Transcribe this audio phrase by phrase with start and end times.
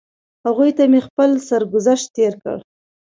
[0.45, 2.57] هغوی ته مې خپل سرګذشت تېر کړ.